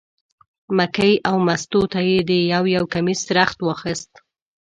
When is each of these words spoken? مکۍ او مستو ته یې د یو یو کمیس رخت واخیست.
مکۍ 0.77 1.13
او 1.29 1.35
مستو 1.47 1.81
ته 1.91 1.99
یې 2.09 2.17
د 2.29 2.31
یو 2.53 2.63
یو 2.75 2.85
کمیس 2.93 3.21
رخت 3.37 3.57
واخیست. 3.61 4.11